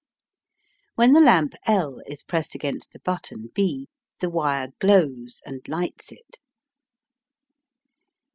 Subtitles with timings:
[0.95, 3.87] When the lamp L is pressed against the button B
[4.19, 6.39] the wire glows and lights it.